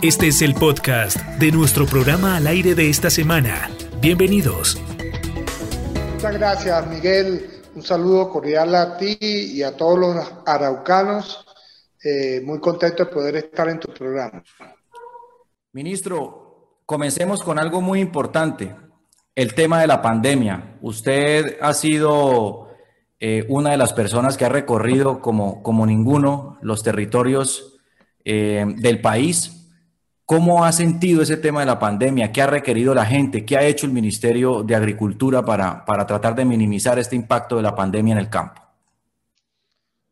[0.00, 3.68] Este es el podcast de nuestro programa al aire de esta semana.
[4.00, 4.80] Bienvenidos.
[6.14, 7.50] Muchas gracias, Miguel.
[7.74, 11.44] Un saludo cordial a ti y a todos los araucanos.
[12.04, 14.40] Eh, muy contento de poder estar en tu programa.
[15.72, 18.76] Ministro, comencemos con algo muy importante,
[19.34, 20.78] el tema de la pandemia.
[20.80, 22.68] Usted ha sido
[23.18, 27.80] eh, una de las personas que ha recorrido como, como ninguno los territorios
[28.24, 29.57] eh, del país.
[30.28, 32.30] ¿Cómo ha sentido ese tema de la pandemia?
[32.30, 33.46] ¿Qué ha requerido la gente?
[33.46, 37.62] ¿Qué ha hecho el Ministerio de Agricultura para, para tratar de minimizar este impacto de
[37.62, 38.60] la pandemia en el campo?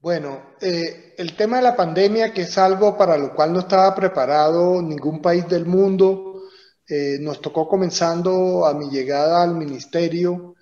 [0.01, 3.95] Bueno, eh, el tema de la pandemia, que es algo para lo cual no estaba
[3.95, 6.45] preparado ningún país del mundo,
[6.89, 10.55] eh, nos tocó comenzando a mi llegada al ministerio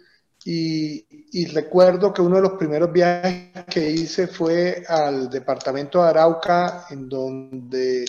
[0.45, 6.09] y, y, recuerdo que uno de los primeros viajes que hice fue al departamento de
[6.09, 8.05] Arauca, en donde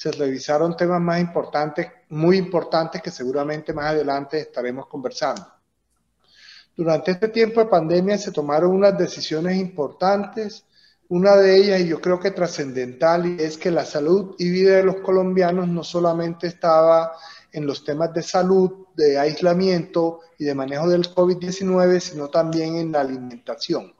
[0.00, 5.46] se revisaron temas más importantes, muy importantes que seguramente más adelante estaremos conversando.
[6.74, 10.64] Durante este tiempo de pandemia se tomaron unas decisiones importantes,
[11.10, 14.84] una de ellas, y yo creo que trascendental, es que la salud y vida de
[14.84, 17.12] los colombianos no solamente estaba
[17.52, 22.92] en los temas de salud, de aislamiento y de manejo del COVID-19, sino también en
[22.92, 23.92] la alimentación.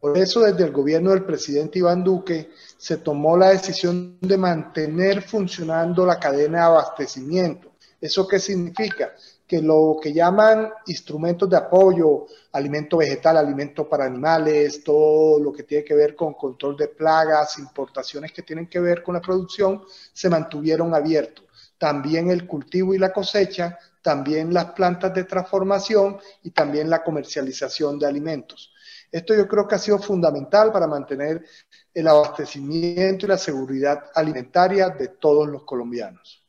[0.00, 5.20] Por eso desde el gobierno del presidente Iván Duque se tomó la decisión de mantener
[5.20, 7.72] funcionando la cadena de abastecimiento.
[8.00, 9.12] ¿Eso qué significa?
[9.46, 15.64] Que lo que llaman instrumentos de apoyo, alimento vegetal, alimento para animales, todo lo que
[15.64, 19.82] tiene que ver con control de plagas, importaciones que tienen que ver con la producción,
[20.14, 21.44] se mantuvieron abiertos.
[21.76, 27.98] También el cultivo y la cosecha, también las plantas de transformación y también la comercialización
[27.98, 28.72] de alimentos.
[29.10, 31.44] Esto yo creo que ha sido fundamental para mantener
[31.92, 36.44] el abastecimiento y la seguridad alimentaria de todos los colombianos.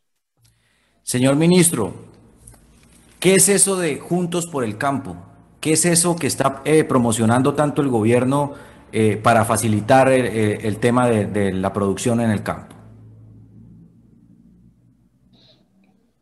[1.03, 1.93] Señor ministro,
[3.19, 5.15] ¿qué es eso de Juntos por el Campo?
[5.59, 8.53] ¿Qué es eso que está eh, promocionando tanto el gobierno
[8.91, 12.75] eh, para facilitar eh, el tema de, de la producción en el campo?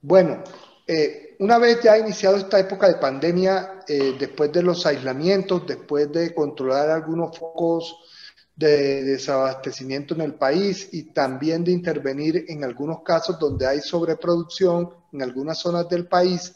[0.01, 0.43] Bueno,
[0.87, 6.11] eh, una vez ya iniciado esta época de pandemia, eh, después de los aislamientos, después
[6.11, 7.95] de controlar algunos focos
[8.55, 14.89] de desabastecimiento en el país y también de intervenir en algunos casos donde hay sobreproducción
[15.13, 16.55] en algunas zonas del país,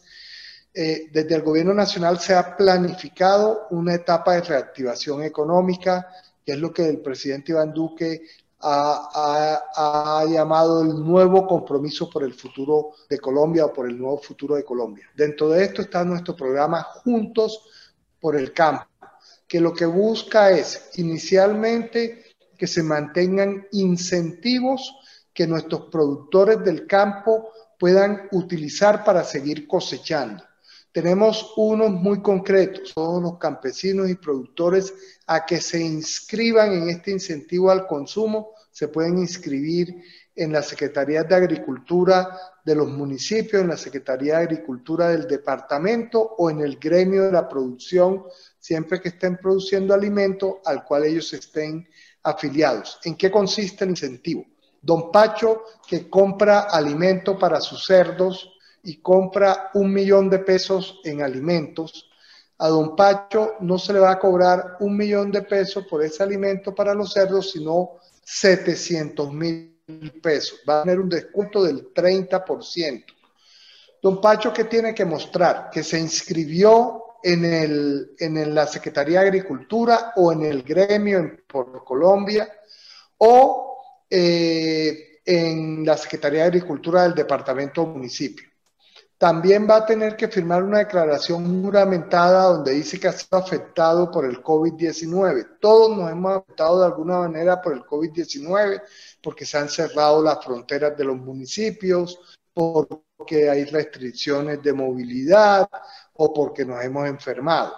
[0.74, 6.10] eh, desde el gobierno nacional se ha planificado una etapa de reactivación económica,
[6.46, 8.24] que es lo que el presidente Iván Duque
[8.64, 14.56] ha, llamado el nuevo compromiso por el futuro de Colombia o por el nuevo futuro
[14.56, 15.10] de Colombia.
[15.16, 17.62] Dentro de esto está nuestro programa Juntos
[18.20, 18.88] por el Campo,
[19.48, 22.24] que lo que busca es inicialmente
[22.58, 24.96] que se mantengan incentivos
[25.34, 30.44] que nuestros productores del campo puedan utilizar para seguir cosechando.
[30.94, 34.94] Tenemos unos muy concretos, todos los campesinos y productores
[35.26, 40.04] a que se inscriban en este incentivo al consumo, se pueden inscribir
[40.36, 46.22] en la Secretaría de Agricultura de los municipios, en la Secretaría de Agricultura del departamento
[46.38, 48.26] o en el gremio de la producción,
[48.60, 51.88] siempre que estén produciendo alimento al cual ellos estén
[52.22, 53.00] afiliados.
[53.04, 54.46] ¿En qué consiste el incentivo?
[54.80, 58.53] Don Pacho, que compra alimento para sus cerdos,
[58.84, 62.10] y compra un millón de pesos en alimentos,
[62.58, 66.22] a don Pacho no se le va a cobrar un millón de pesos por ese
[66.22, 69.74] alimento para los cerdos, sino 700 mil
[70.22, 70.60] pesos.
[70.70, 73.06] Va a tener un descuento del 30%.
[74.02, 75.70] Don Pacho, ¿qué tiene que mostrar?
[75.72, 81.44] Que se inscribió en, el, en la Secretaría de Agricultura o en el gremio en,
[81.48, 82.52] por Colombia
[83.18, 83.78] o
[84.10, 88.53] eh, en la Secretaría de Agricultura del departamento o municipio
[89.24, 94.12] también va a tener que firmar una declaración juramentada donde dice que ha sido afectado
[94.12, 95.60] por el COVID-19.
[95.62, 98.82] Todos nos hemos afectado de alguna manera por el COVID-19
[99.22, 102.20] porque se han cerrado las fronteras de los municipios,
[102.54, 105.70] porque hay restricciones de movilidad
[106.16, 107.74] o porque nos hemos enfermado.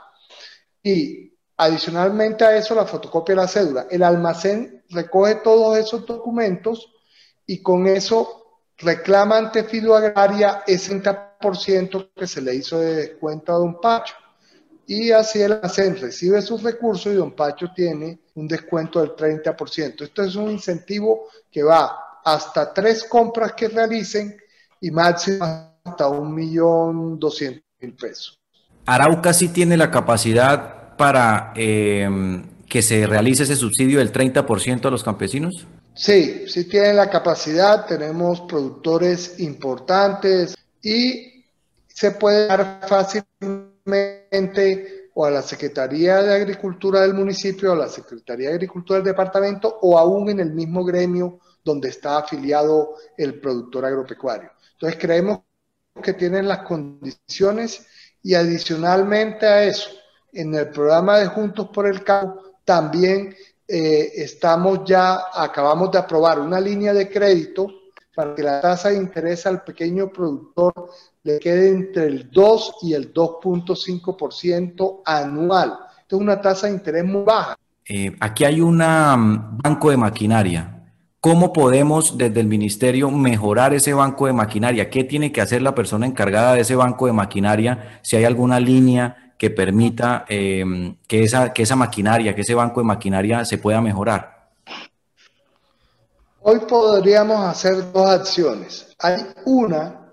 [0.81, 3.85] Y adicionalmente a eso, la fotocopia de la cédula.
[3.91, 6.91] El almacén recoge todos esos documentos
[7.45, 10.91] y con eso reclama ante Fido Agraria ese
[11.51, 14.15] 30% que se le hizo de descuento a Don Pacho.
[14.87, 20.03] Y así el almacén recibe sus recursos y Don Pacho tiene un descuento del 30%.
[20.03, 24.37] Esto es un incentivo que va hasta tres compras que realicen
[24.81, 25.45] y máximo
[25.83, 28.37] hasta un millón doscientos mil pesos.
[28.85, 34.91] Arauca sí tiene la capacidad para eh, que se realice ese subsidio del 30% a
[34.91, 35.67] los campesinos.
[35.93, 41.34] Sí, sí tienen la capacidad, tenemos productores importantes y
[41.95, 43.63] se puede dar fácilmente
[45.13, 49.07] o a la Secretaría de Agricultura del municipio, o a la Secretaría de Agricultura del
[49.07, 54.51] departamento o aún en el mismo gremio donde está afiliado el productor agropecuario.
[54.73, 55.39] Entonces creemos
[56.03, 57.87] que tienen las condiciones
[58.21, 59.89] y adicionalmente a eso,
[60.33, 63.33] en el programa de Juntos por el Campo también
[63.65, 67.67] eh, estamos ya, acabamos de aprobar una línea de crédito
[68.13, 70.73] para que la tasa de interés al pequeño productor
[71.25, 75.79] le quede entre el 2 y el 2.5% anual.
[76.01, 77.57] Esto es una tasa de interés muy baja.
[77.89, 80.83] Eh, aquí hay un mm, banco de maquinaria.
[81.19, 84.91] ¿Cómo podemos desde el ministerio mejorar ese banco de maquinaria?
[84.91, 87.99] ¿Qué tiene que hacer la persona encargada de ese banco de maquinaria?
[88.03, 92.81] Si hay alguna línea que permita em, que, esa, que esa maquinaria, que ese banco
[92.81, 94.51] de maquinaria se pueda mejorar?
[96.41, 98.95] Hoy podríamos hacer dos acciones.
[98.99, 99.15] Hay
[99.47, 100.04] una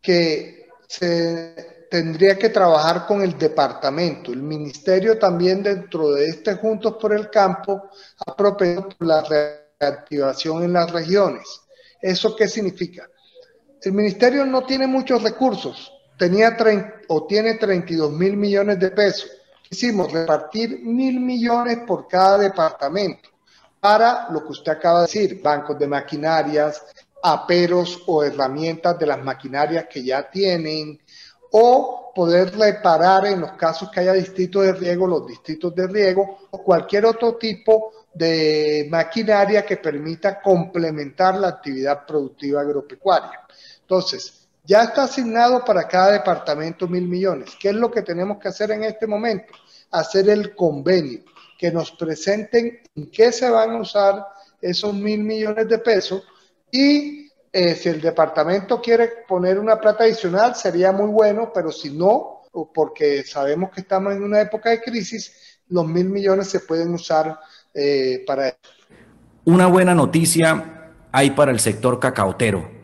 [0.00, 4.32] que se tendría que trabajar con el departamento.
[4.32, 7.90] El ministerio también dentro de este Juntos por el Campo
[8.26, 11.60] ha propuesto la reactivación en las regiones.
[12.00, 13.08] ¿Eso qué significa?
[13.82, 16.56] El ministerio no tiene muchos recursos, tenía
[17.08, 19.30] o tiene 32 mil millones de pesos.
[19.70, 23.30] Hicimos repartir mil millones por cada departamento
[23.80, 26.84] para lo que usted acaba de decir, bancos de maquinarias,
[27.22, 31.00] aperos o herramientas de las maquinarias que ya tienen,
[31.52, 36.38] o poder reparar en los casos que haya distritos de riego, los distritos de riego,
[36.50, 43.40] o cualquier otro tipo de maquinaria que permita complementar la actividad productiva agropecuaria.
[43.80, 47.56] Entonces, ya está asignado para cada departamento mil millones.
[47.58, 49.52] ¿Qué es lo que tenemos que hacer en este momento?
[49.90, 51.22] Hacer el convenio,
[51.58, 54.26] que nos presenten en qué se van a usar
[54.60, 56.22] esos mil millones de pesos
[56.70, 61.90] y eh, si el departamento quiere poner una plata adicional sería muy bueno, pero si
[61.90, 62.42] no,
[62.74, 67.38] porque sabemos que estamos en una época de crisis, los mil millones se pueden usar
[67.74, 68.58] eh, para eso.
[69.44, 72.80] Una buena noticia hay para el sector cacautero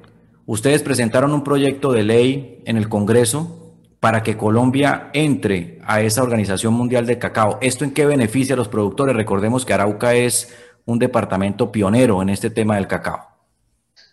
[0.49, 6.23] Ustedes presentaron un proyecto de ley en el Congreso para que Colombia entre a esa
[6.23, 7.59] Organización Mundial de Cacao.
[7.61, 9.17] ¿Esto en qué beneficia a los productores?
[9.17, 10.55] Recordemos que Arauca es
[10.85, 13.36] un departamento pionero en este tema del cacao.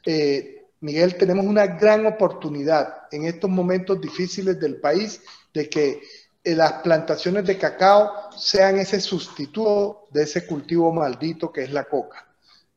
[0.05, 5.21] Eh, Miguel, tenemos una gran oportunidad en estos momentos difíciles del país
[5.53, 6.01] de que
[6.43, 11.85] eh, las plantaciones de cacao sean ese sustituto de ese cultivo maldito que es la
[11.85, 12.27] coca.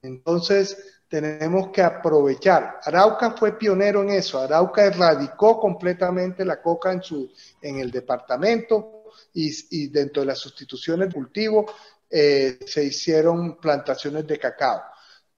[0.02, 2.80] Entonces, tenemos que aprovechar.
[2.84, 4.40] Arauca fue pionero en eso.
[4.40, 7.30] Arauca erradicó completamente la coca en, su,
[7.60, 11.66] en el departamento y, dentro de las sustituciones de cultivo
[12.08, 14.82] eh, se hicieron plantaciones de cacao.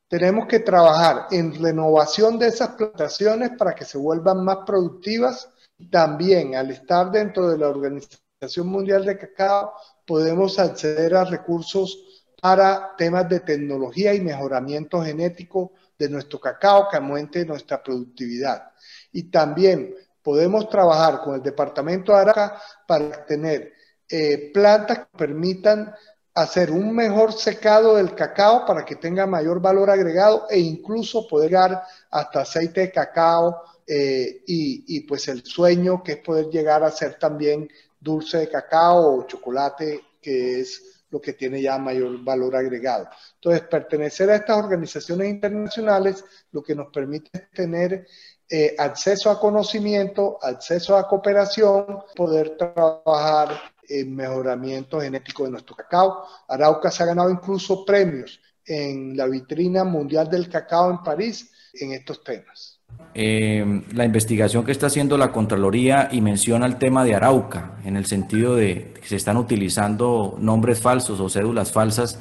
[0.09, 5.51] Tenemos que trabajar en renovación de esas plantaciones para que se vuelvan más productivas.
[5.91, 9.75] También al estar dentro de la Organización Mundial de Cacao
[10.07, 16.97] podemos acceder a recursos para temas de tecnología y mejoramiento genético de nuestro cacao que
[16.97, 18.71] aumente nuestra productividad.
[19.13, 23.73] Y también podemos trabajar con el departamento de Arauca para tener
[24.09, 25.93] eh, plantas que permitan
[26.38, 31.50] hacer un mejor secado del cacao para que tenga mayor valor agregado e incluso poder
[31.50, 36.92] llegar hasta aceite de cacao eh, y, pues el sueño que es poder llegar a
[36.92, 37.68] ser también
[37.99, 43.09] dulce de cacao o chocolate que es lo que tiene ya mayor valor agregado.
[43.35, 48.07] Entonces, pertenecer a estas organizaciones internacionales lo que nos permite es tener
[48.49, 53.59] eh, acceso a conocimiento, acceso a cooperación, poder trabajar
[54.07, 56.25] mejoramiento genético de nuestro cacao.
[56.49, 61.92] Arauca se ha ganado incluso premios en la vitrina mundial del cacao en París en
[61.92, 62.78] estos temas.
[63.14, 67.97] Eh, la investigación que está haciendo la Contraloría y menciona el tema de Arauca, en
[67.97, 72.18] el sentido de que se están utilizando nombres falsos o cédulas falsas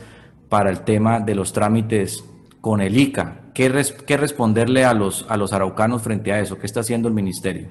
[0.49, 2.23] para el tema de los trámites
[2.61, 3.41] con el ICA.
[3.53, 6.57] ¿Qué, responderle a los, a los araucanos frente a eso?
[6.57, 7.69] ¿Qué está haciendo el ministerio?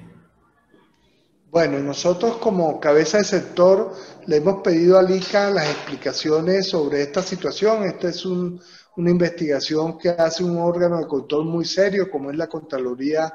[1.49, 3.93] Bueno, nosotros como cabeza de sector
[4.25, 7.83] le hemos pedido al ICA las explicaciones sobre esta situación.
[7.83, 8.59] Este es un,
[8.97, 13.33] una investigación que hace un órgano de control muy serio, como es la Contraloría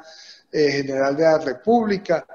[0.53, 2.27] eh, General de la República,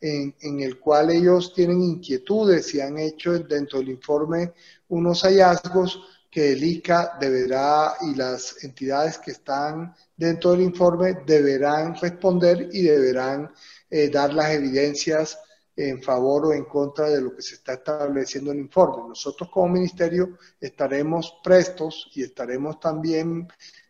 [0.00, 4.54] en, en, el cual ellos tienen inquietudes y han hecho dentro del informe
[4.88, 6.00] unos hallazgos
[6.30, 12.82] que el ICA deberá y las entidades que están dentro del informe deberán responder y
[12.82, 13.50] deberán
[13.90, 15.38] eh, dar las evidencias
[15.76, 19.08] en favor o en contra de lo que se está estableciendo en el informe.
[19.08, 23.46] Nosotros como ministerio estaremos prestos y estaremos también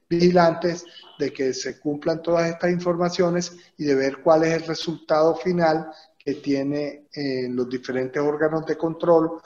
[0.08, 0.84] vigilantes
[1.18, 5.88] de que se cumplan todas estas informaciones y de ver cuál es el resultado final
[6.18, 9.40] que tiene eh, los diferentes órganos de control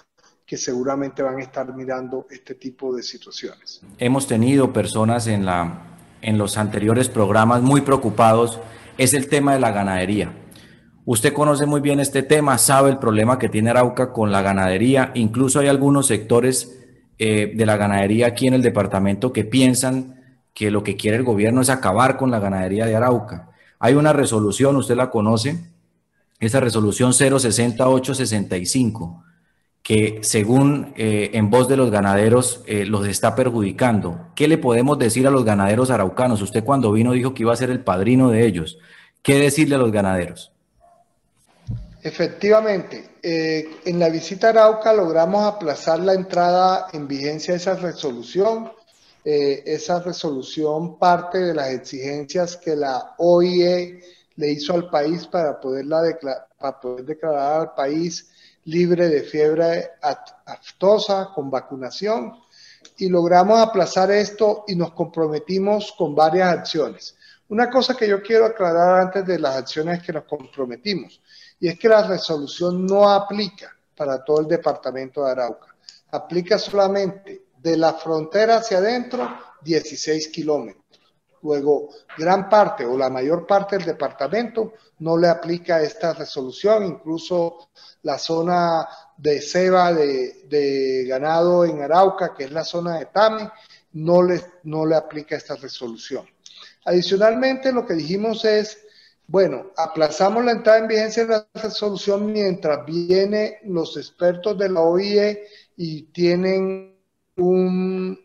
[0.46, 3.82] que seguramente van a estar mirando este tipo de situaciones.
[3.98, 8.58] Hemos tenido personas en, la, en los anteriores programas muy preocupados,
[8.98, 10.34] es el tema de la ganadería.
[11.12, 15.10] Usted conoce muy bien este tema, sabe el problema que tiene Arauca con la ganadería,
[15.16, 16.78] incluso hay algunos sectores
[17.18, 21.24] eh, de la ganadería aquí en el departamento que piensan que lo que quiere el
[21.24, 23.50] gobierno es acabar con la ganadería de Arauca.
[23.80, 25.58] Hay una resolución, usted la conoce,
[26.38, 29.24] esa resolución 06865,
[29.82, 34.28] que según eh, en voz de los ganaderos eh, los está perjudicando.
[34.36, 36.40] ¿Qué le podemos decir a los ganaderos araucanos?
[36.40, 38.78] Usted cuando vino dijo que iba a ser el padrino de ellos.
[39.22, 40.52] ¿Qué decirle a los ganaderos?
[42.02, 47.74] Efectivamente, eh, en la visita a Arauca logramos aplazar la entrada en vigencia de esa
[47.74, 48.72] resolución.
[49.22, 54.02] Eh, esa resolución parte de las exigencias que la OIE
[54.36, 56.00] le hizo al país para, poderla
[56.58, 58.30] para poder declarar al país
[58.64, 59.90] libre de fiebre
[60.46, 62.32] aftosa con vacunación.
[62.96, 67.14] Y logramos aplazar esto y nos comprometimos con varias acciones.
[67.50, 71.20] Una cosa que yo quiero aclarar antes de las acciones que nos comprometimos
[71.60, 75.76] y es que la resolución no aplica para todo el departamento de Arauca,
[76.10, 79.28] aplica solamente de la frontera hacia adentro,
[79.62, 80.80] 16 kilómetros.
[81.42, 81.88] Luego,
[82.18, 87.70] gran parte o la mayor parte del departamento no le aplica esta resolución, incluso
[88.02, 88.86] la zona
[89.16, 93.50] de ceba de, ganado en Arauca, que es la zona de Tame,
[93.92, 96.26] no le, no le aplica esta resolución.
[96.84, 98.78] Adicionalmente, lo que dijimos es,
[99.30, 104.80] bueno, aplazamos la entrada en vigencia de la resolución mientras vienen los expertos de la
[104.80, 105.46] OIE
[105.76, 106.98] y tienen
[107.36, 108.18] un,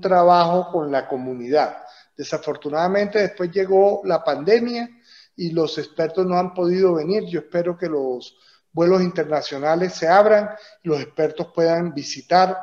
[0.00, 1.76] trabajo con la comunidad.
[2.16, 4.88] Desafortunadamente después llegó la pandemia
[5.36, 7.24] y los expertos no han podido venir.
[7.26, 8.38] Yo espero que los
[8.72, 10.48] vuelos internacionales se abran,
[10.84, 12.56] los expertos puedan visitar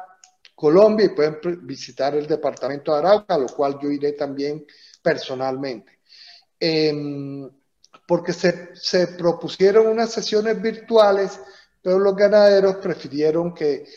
[0.55, 4.65] Colombia y puedan visitar el departamento de Arauca, a lo cual yo iré también
[5.03, 5.99] personalmente.
[6.59, 7.47] Em,
[8.13, 11.39] porque se, se propusieron unas sesiones virtuales,
[11.81, 13.87] pero los ganaderos prefirieron que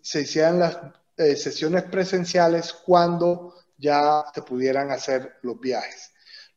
[0.00, 0.78] se hicieran las
[1.16, 6.12] eh, sesiones presenciales cuando ya se pudieran hacer los viajes.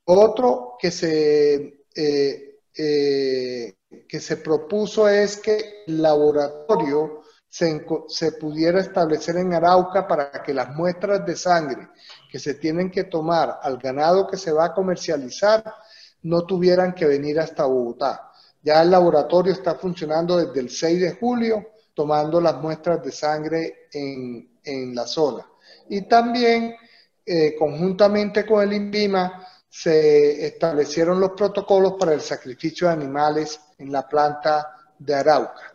[0.06, 3.76] Otro que se, eh, eh,
[4.08, 10.54] que se propuso es que el laboratorio se, se, pudiera establecer en Arauca para que
[10.54, 11.90] las muestras de sangre
[12.32, 15.64] que se tienen que tomar al ganado que se va a comercializar
[16.24, 18.32] no tuvieran que venir hasta Bogotá.
[18.62, 23.88] Ya el laboratorio está funcionando desde el 6 de julio tomando las muestras de sangre
[23.92, 25.46] en, en la zona.
[25.90, 26.76] Y también,
[27.26, 33.92] eh, conjuntamente con el INVIMA, se establecieron los protocolos para el sacrificio de animales en
[33.92, 35.74] la planta de Arauca,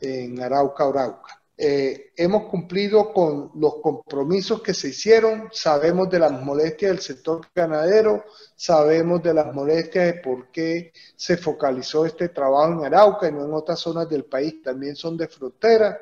[0.00, 1.42] en Arauca, Arauca.
[1.58, 7.46] Eh, hemos cumplido con los compromisos que se hicieron, sabemos de las molestias del sector
[7.54, 13.32] ganadero, sabemos de las molestias de por qué se focalizó este trabajo en Arauca y
[13.32, 15.98] no en otras zonas del país, también son de frontera,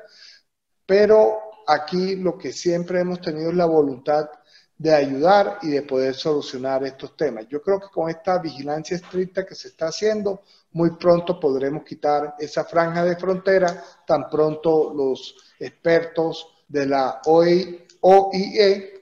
[0.85, 4.29] pero aquí lo que siempre hemos tenido es la voluntad
[4.77, 7.47] de ayudar y de poder solucionar estos temas.
[7.47, 10.41] Yo creo que con esta vigilancia estricta que se está haciendo,
[10.73, 17.85] muy pronto podremos quitar esa franja de frontera, tan pronto los expertos de la OIE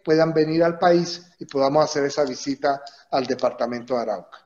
[0.04, 4.38] puedan venir al país y podamos hacer esa visita al departamento de Arauca.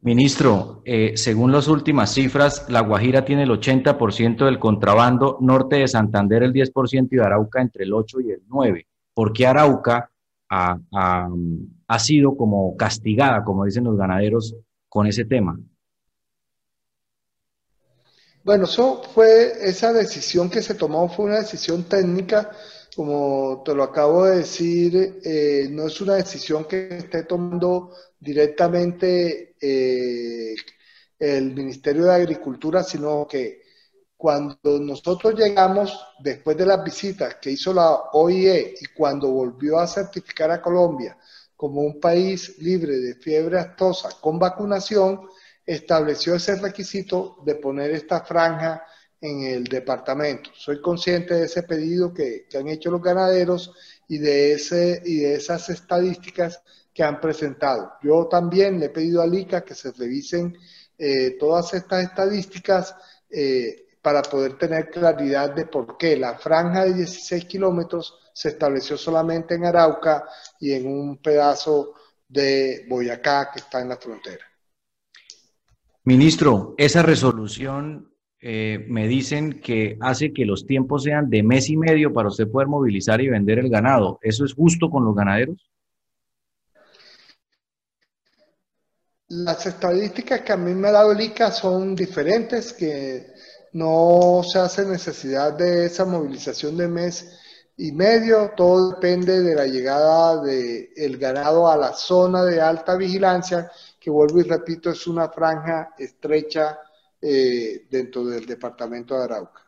[0.00, 5.88] Ministro, eh, según las últimas cifras, La Guajira tiene el 80% del contrabando, norte de
[5.88, 8.86] Santander el 10% y de Arauca entre el 8 y el 9.
[9.12, 10.08] ¿Por qué Arauca
[10.50, 14.54] ha, sido como castigada, como dicen los ganaderos,
[14.88, 15.58] con ese tema?
[18.44, 22.50] Bueno, eso fue, esa decisión que se tomó fue una decisión técnica,
[22.96, 29.54] como te lo acabo de decir, eh, no es una decisión que esté tomando directamente
[29.60, 30.54] eh,
[31.18, 33.67] el Ministerio de Agricultura, sino que
[34.18, 39.86] cuando nosotros llegamos, después de las visitas que hizo la OIE y cuando volvió a
[39.86, 41.16] certificar a Colombia
[41.54, 45.20] como un país libre de fiebre aftosa con vacunación,
[45.64, 48.84] estableció ese requisito de poner esta franja
[49.20, 50.50] en el departamento.
[50.52, 53.72] Soy consciente de ese pedido que, han hecho los ganaderos
[54.08, 56.60] y de, ese, y de esas estadísticas
[56.92, 57.92] que han presentado.
[58.02, 60.56] Yo también le he pedido a ICA que se revisen
[60.96, 62.96] eh, todas estas estadísticas
[63.30, 68.96] eh, para poder tener claridad de por qué la franja de 16 kilómetros se estableció
[68.96, 70.24] solamente en Arauca
[70.58, 71.92] y en un pedazo
[72.26, 74.46] de Boyacá que está en la frontera.
[76.04, 78.10] Ministro, esa resolución
[78.40, 82.50] eh, me dicen que hace que los tiempos sean de mes y medio para usted
[82.50, 84.18] poder movilizar y vender el ganado.
[84.22, 85.68] ¿Eso es justo con los ganaderos?
[89.28, 93.36] Las estadísticas que a mí me ha dado el ICA son diferentes, que
[93.72, 97.38] no se hace necesidad de esa movilización de mes
[97.76, 102.96] y medio, todo depende de la llegada del el ganado a la zona de alta
[102.96, 103.70] vigilancia,
[104.00, 106.78] que vuelvo y repito, es una franja estrecha
[107.20, 109.62] eh, dentro del departamento de Arauca.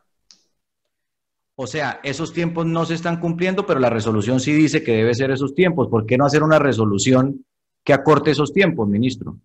[1.55, 5.13] O sea, esos tiempos no se están cumpliendo, pero la resolución sí dice que debe
[5.13, 5.89] ser esos tiempos.
[5.89, 7.45] ¿Por qué no hacer una resolución
[7.83, 9.37] que acorte esos tiempos, ministro?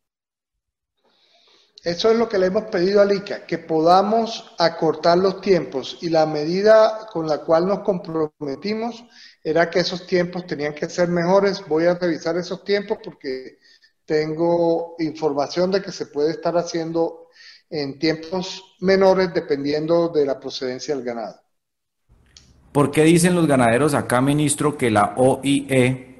[1.87, 6.09] Eso es lo que le hemos pedido a ICA, que podamos acortar los tiempos y
[6.09, 9.05] la medida con la cual nos comprometimos
[9.45, 11.63] era que esos tiempos tenían que ser mejores.
[11.69, 13.59] Voy a revisar esos tiempos porque
[14.05, 17.29] tengo información de que se puede estar haciendo
[17.71, 21.37] en tiempos menores dependiendo de la procedencia del ganado.
[22.73, 26.17] ¿Por qué dicen los ganaderos acá, ministro, que la OIE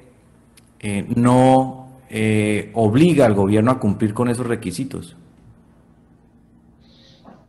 [0.79, 5.17] eh, no eh, obliga al gobierno a cumplir con esos requisitos?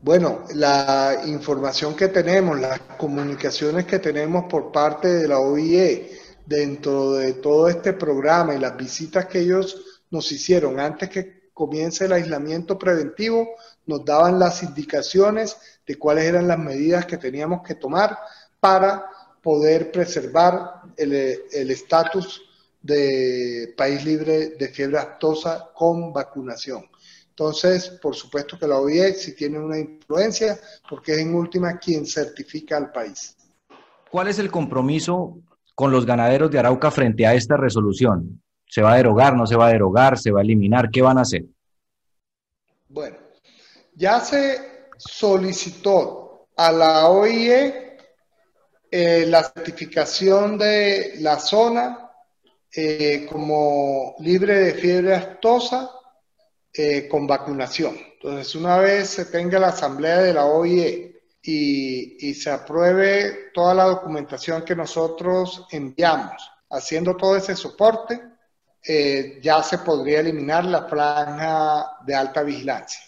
[0.07, 7.15] Bueno, la información que tenemos, las comunicaciones que tenemos por parte de la OIE dentro
[7.15, 12.13] de todo este programa y las visitas que ellos nos hicieron antes que comience el
[12.13, 13.49] aislamiento preventivo,
[13.85, 18.17] nos daban las indicaciones de cuáles eran las medidas que teníamos que tomar
[18.61, 19.09] para
[19.43, 22.43] poder preservar el estatus
[22.81, 26.85] de país libre de fiebre aftosa con vacunación.
[27.39, 30.58] Entonces, por supuesto que la OIE sí tiene una influencia
[30.89, 33.38] porque es en última quien certifica al país.
[34.10, 35.38] ¿Cuál es el compromiso
[35.75, 38.41] con los ganaderos de Arauca frente a esta resolución?
[38.67, 40.89] ¿Se va a derogar, no se va a derogar, se va a eliminar?
[40.89, 41.46] ¿Qué van a hacer?
[42.89, 43.17] Bueno,
[43.94, 47.98] ya se solicitó a la OIE
[48.90, 52.09] eh, la certificación de la zona
[52.75, 55.92] eh, como libre de fiebre aftosa
[56.77, 57.98] eh, con vacunación.
[58.13, 63.85] Entonces, una vez se tenga la asamblea de la OIE y, se apruebe toda la
[63.85, 68.22] documentación que nosotros enviamos, haciendo todo ese soporte,
[69.42, 73.01] ya se podría eliminar la franja de alta vigilancia.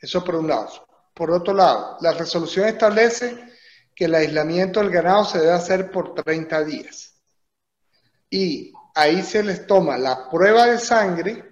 [0.00, 0.86] Eso por un lado.
[1.14, 3.36] Por otro lado, la resolución establece
[3.94, 7.14] que el aislamiento del ganado se debe hacer por 30 días.
[8.30, 11.49] Y ahí se les toma la prueba de sangre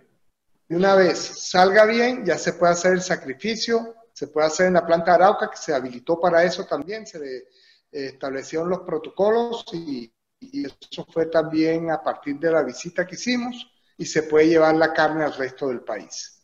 [0.69, 4.75] y una vez salga bien, ya se puede hacer el sacrificio, se puede hacer en
[4.75, 7.47] la planta de Arauca, que se habilitó para eso también, se le, eh,
[7.91, 13.71] establecieron los protocolos y, y eso fue también a partir de la visita que hicimos
[13.97, 16.43] y se puede llevar la carne al resto del país.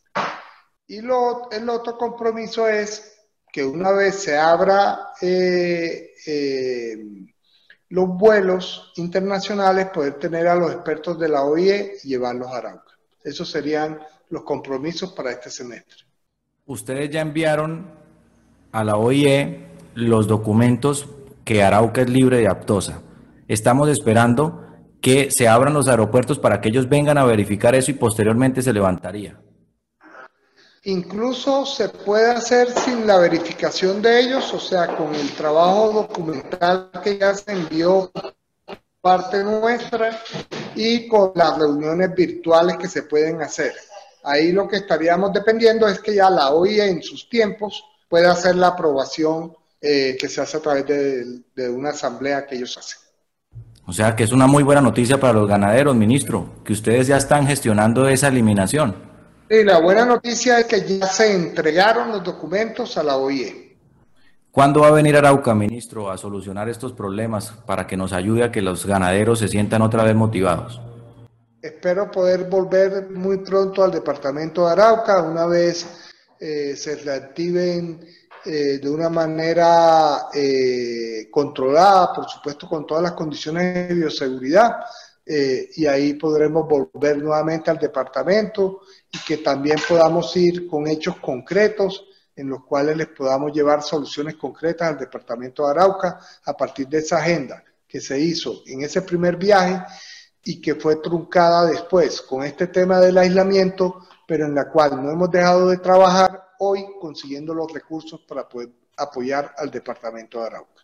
[0.86, 3.14] Y lo, el otro compromiso es
[3.52, 6.96] que una vez se abra eh, eh,
[7.90, 12.98] los vuelos internacionales, poder tener a los expertos de la OIE y llevarlos a Arauca.
[13.22, 16.04] Esos serían los compromisos para este semestre.
[16.66, 17.86] Ustedes ya enviaron
[18.72, 21.08] a la OIE los documentos
[21.44, 23.02] que Arauca es libre de aptosa.
[23.48, 24.64] Estamos esperando
[25.00, 28.72] que se abran los aeropuertos para que ellos vengan a verificar eso y posteriormente se
[28.72, 29.38] levantaría.
[30.84, 36.90] Incluso se puede hacer sin la verificación de ellos, o sea, con el trabajo documental
[37.02, 38.10] que ya se envió
[39.00, 40.18] parte nuestra
[40.74, 43.74] y con las reuniones virtuales que se pueden hacer.
[44.24, 48.56] Ahí lo que estaríamos dependiendo es que ya la OIE en sus tiempos pueda hacer
[48.56, 53.00] la aprobación eh, que se hace a través de, de una asamblea que ellos hacen.
[53.86, 57.18] O sea que es una muy buena noticia para los ganaderos, ministro, que ustedes ya
[57.18, 58.94] están gestionando esa eliminación.
[59.50, 63.76] Sí, la buena noticia es que ya se entregaron los documentos a la OIE.
[64.50, 68.52] ¿Cuándo va a venir Arauca, ministro, a solucionar estos problemas para que nos ayude a
[68.52, 70.80] que los ganaderos se sientan otra vez motivados?
[71.64, 75.86] Espero poder volver muy pronto al departamento de Arauca una vez
[76.38, 78.06] eh, se reactiven
[78.44, 84.76] eh, de una manera eh, controlada, por supuesto con todas las condiciones de bioseguridad,
[85.24, 92.04] y ahí podremos volver nuevamente al departamento y que también podamos ir con hechos concretos
[92.36, 96.98] en los cuales les podamos llevar soluciones concretas al departamento de Arauca a partir de
[96.98, 99.82] esa agenda que se hizo en ese primer viaje
[100.44, 105.10] y que fue truncada después con este tema del aislamiento, pero en la cual no
[105.10, 110.82] hemos dejado de trabajar hoy consiguiendo los recursos para poder apoyar al departamento de Arauca.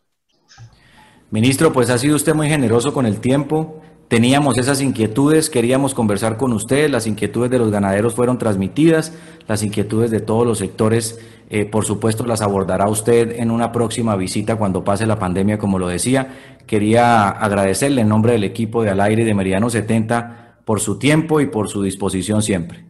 [1.31, 3.81] Ministro, pues ha sido usted muy generoso con el tiempo.
[4.11, 9.13] Teníamos esas inquietudes, queríamos conversar con usted, las inquietudes de los ganaderos fueron transmitidas,
[9.47, 14.17] las inquietudes de todos los sectores, eh, por supuesto, las abordará usted en una próxima
[14.17, 16.57] visita cuando pase la pandemia, como lo decía.
[16.67, 21.41] Quería agradecerle en nombre del equipo de Al Aire de Meridiano 70 por su tiempo
[21.41, 22.85] y por su disposición siempre.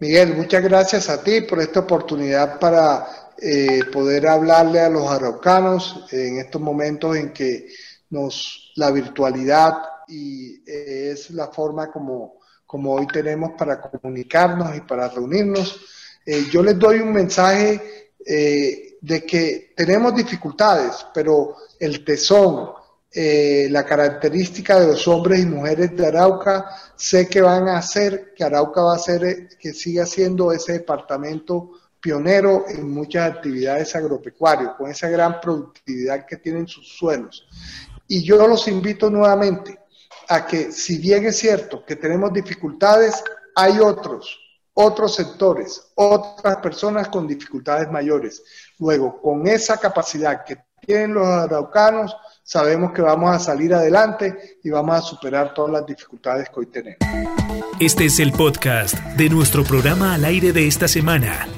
[0.00, 3.04] Miguel, muchas gracias a ti por esta oportunidad para
[3.36, 7.66] eh, poder hablarle a los araucanos en estos momentos en que
[8.12, 14.82] nos la virtualidad y eh, es la forma como, como hoy tenemos para comunicarnos y
[14.82, 15.80] para reunirnos.
[16.24, 22.70] Eh, yo les doy un mensaje de que tenemos dificultades, pero el tesón,
[23.12, 28.44] la característica de los hombres y mujeres de Arauca, sé que van a hacer que
[28.44, 31.72] Arauca va a ser, que siga siendo ese departamento
[32.02, 37.46] pionero en muchas actividades agropecuarias, con esa gran productividad que tienen sus suelos.
[38.12, 39.80] Y yo los invito nuevamente
[40.28, 44.38] a que, si bien es cierto que tenemos dificultades, hay otros,
[44.74, 48.44] otros sectores, otras personas con dificultades mayores.
[48.78, 54.68] Luego, con esa capacidad que tienen los araucanos, sabemos que vamos a salir adelante y
[54.68, 56.98] vamos a superar todas las dificultades que hoy tenemos.
[57.80, 61.48] Este es el podcast de nuestro programa al aire de esta semana